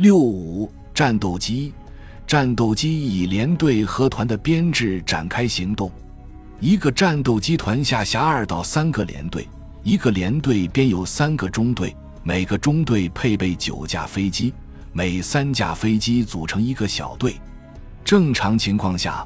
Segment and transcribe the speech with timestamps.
[0.00, 1.74] 六五战斗机，
[2.26, 5.92] 战斗机以连队和团的编制展开行动。
[6.58, 9.46] 一个战斗机团下辖二到三个连队，
[9.82, 14.54] 一个连队编有三个中队，每个中队配备九架飞机，
[14.94, 17.34] 每三架飞机组成一个小队。
[18.02, 19.22] 正常情况下，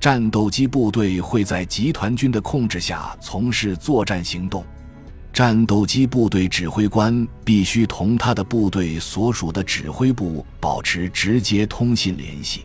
[0.00, 4.64] 战斗机部队会在集团军的控制下从事作战行动。
[5.36, 12.64] 战斗机部队指挥官必须同他的部队所属的指挥部保持直接通信联系，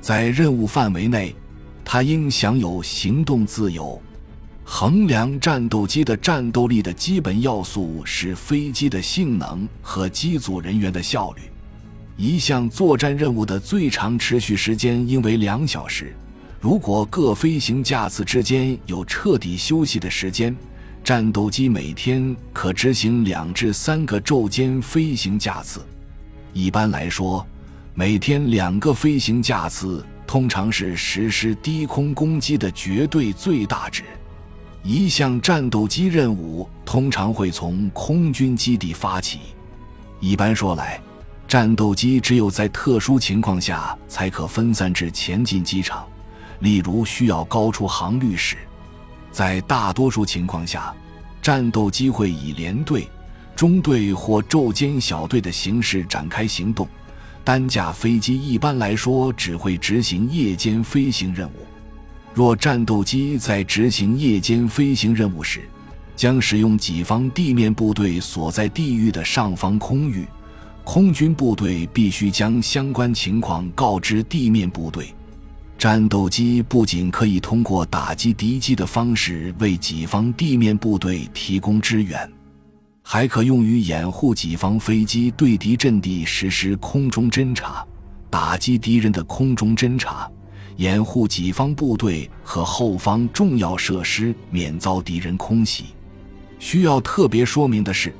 [0.00, 1.36] 在任务范围内。
[1.84, 4.00] 他应享有行动自由。
[4.64, 11.42] 衡量战斗机的战斗力的基本要素是飞机的性能和机组人员的效率。
[12.16, 16.16] 一项作战任务的最长持续时间应为两小时。
[16.58, 20.56] 如果各飞行架次之间有彻底休息的时间，
[21.02, 25.80] 战斗机每天可执行两至三个昼间飞行架次。
[26.52, 27.46] 一般来说，
[27.94, 30.04] 每天两个飞行架次。
[30.26, 34.04] 通常是实施低空攻击的绝对最大值。
[34.82, 39.38] 一项战斗机任务通常会从空军基地发起。
[40.20, 41.00] 一般说来，
[41.48, 46.06] 战斗机只有在特殊情况下才可分散至前进机场，
[46.60, 48.58] 例如需要高出航率时。
[49.30, 50.94] 在大多数情况下，
[51.40, 53.08] 战斗机会以连队、
[53.54, 56.88] 中队或昼间小队的形式展开行动。
[57.44, 61.66] 单架飞机一般来说只会执行夜间飞行任务。
[62.34, 65.62] 若战斗机在执行夜间飞行任务时，
[66.14, 70.26] 将使用己方地面部队所在地域的上方空域，
[70.84, 75.14] 空军部队必须将相关情况告知地面部队。
[75.78, 82.28] 战斗机不仅可以通过打击敌机的方式为己方地面部队提供支援。
[83.00, 87.86] 还可用于掩护己方飞机对敌阵地实施空中侦察，
[88.28, 90.28] 打击敌人的空中侦察，
[90.78, 95.84] 掩护己方部队和后方重要设施免遭敌人空袭。
[96.58, 98.12] 需要特别说明的是，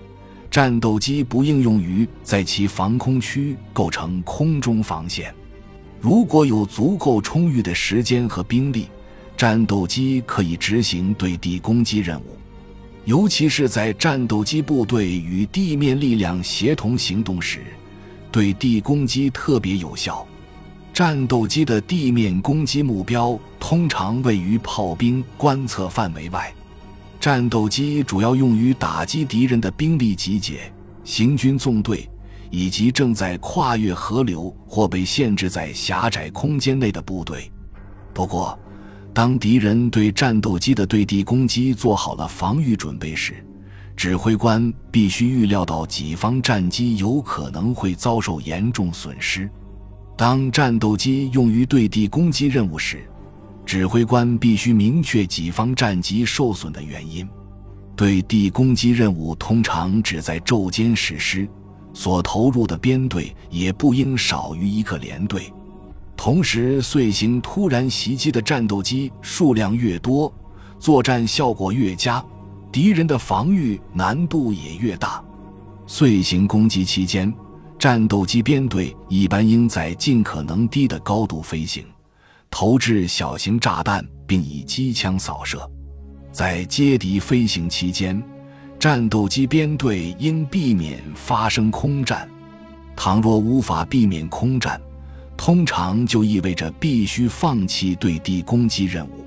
[0.49, 5.34] 战斗机不应用于在其防空区构成空中防线。
[6.00, 8.86] 如果有足够充裕的时间和兵力，
[9.36, 12.36] 战斗机可以执行对地攻击任务。
[13.04, 17.60] 尤其是在战斗机部队与地面力量协同行动时，
[18.31, 20.26] 对地攻击特别有效。
[20.92, 26.53] 战斗机的地面攻击目标通常位于炮兵观测范围外。
[27.19, 30.72] 战斗机主要用于打击敌人的兵力集结、
[31.03, 32.09] 行军纵队
[32.50, 37.50] 以及正在跨越河流或被限制在狭窄空间内的部队。
[38.14, 38.59] 不过，
[39.14, 43.44] 当敌人对战斗机的对地攻击做好了防御准备时，
[43.97, 49.50] 指挥官必须预料到己方战机有可能会遭受严重损失。
[50.16, 53.09] 当战斗机用于对地攻击任务时，
[53.65, 57.28] 指挥官必须明确己方战机受损的原因。
[57.94, 61.48] 对地攻击任务通常只在昼间实施，
[61.98, 65.53] 所投入的编队也不应少于一个连队。
[66.16, 70.32] 同时，遂行突然袭击的战斗机数量越多，
[70.78, 72.25] 作战效果越佳，
[72.70, 75.20] 敌人的防御难度也越大。
[75.88, 77.34] 遂行攻击期间，
[77.81, 81.84] 战斗机编队一般应在尽可能低的高度飞行，
[82.48, 85.69] 投掷小型炸弹，并以机枪扫射。
[86.30, 88.22] 在接敌飞行期间，
[88.78, 92.28] 战斗机编队应避免发生空战。
[92.94, 94.81] 倘若无法避免空战，
[95.37, 99.27] 通常就意味着必须放弃对地攻击任务。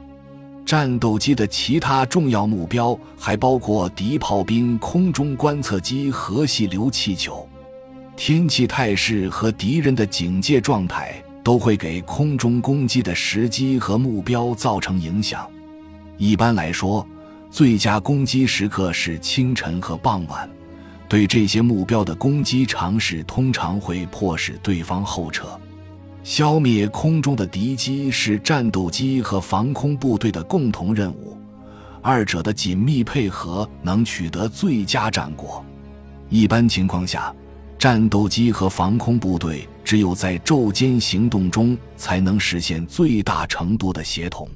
[0.66, 7.46] 战斗机的其他重要目标还包括敌炮兵空中观测机和细流气球。
[8.16, 15.46] 天气态势和敌人的警戒状态都会给空中攻击的时机和目标造成影响。
[16.18, 17.06] 一般来说，
[17.52, 20.50] 最佳攻击时刻是清晨和傍晚。
[21.10, 25.46] 对这些目标的攻击尝试通常会迫使对方后撤。
[26.24, 31.36] 消灭空中的敌机是战斗机和防空部队的共同任务，
[32.02, 35.66] 二者的紧密配合能取得最佳战果。
[36.30, 37.36] 一般情况下，
[37.78, 44.48] 战斗机和防空部队只有在昼间行动中才能实现最大程度的协同。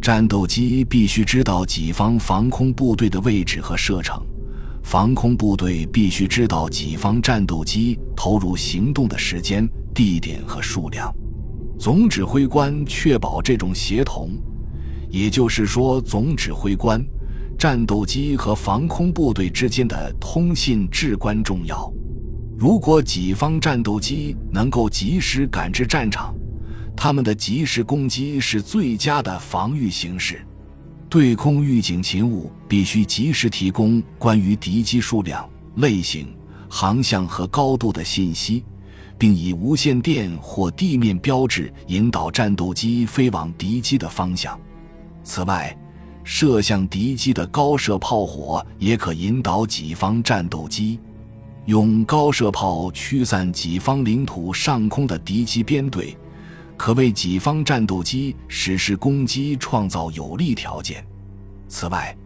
[0.00, 4.18] 战斗机必须知道己方防空部队的位置和射程，
[4.82, 9.68] 防空部队必须知道己方战斗机投入行动的时间。
[9.92, 11.12] 地点和数量，
[11.78, 14.30] 总指挥官确保这种协同，
[15.10, 17.04] 也就是说，总指挥官、
[17.58, 21.92] 战斗机和防空部队之间的通信至关重要。
[22.56, 26.32] 如果己方战斗机能够及时赶至战场，
[27.02, 30.46] 他们的及时攻击是最佳的防御形式。
[31.08, 36.28] 对空预警勤务必须及时提供关于敌机数量、类型、
[36.68, 38.62] 航向和高度的信息，
[39.16, 44.60] 并以无线电或地面标志引导战斗机飞往敌机的方向。
[45.24, 45.74] 此外，
[46.22, 51.00] 射向敌机的高射炮火也可引导己方战斗机。
[51.64, 56.14] 用高射炮驱散己方领土上空的敌机编队，
[56.80, 61.06] 可为己方战斗机实施攻击创造有利条件。
[61.68, 62.16] 此外，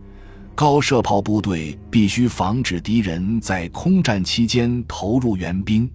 [0.54, 5.90] 高射炮部队必须防止敌人在空战期间投入援兵。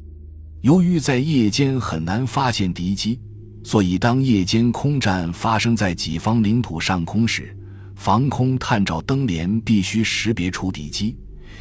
[0.59, 3.17] 由于在夜间很难发现敌机，
[3.63, 7.57] 所以当夜间空战发生在己方领土上空时，
[7.95, 11.15] 防空探照灯连必须识别出敌机。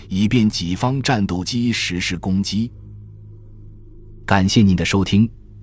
[0.09, 2.73] 以便己方战斗机实施攻击。
[4.27, 5.31] 感谢您的收听，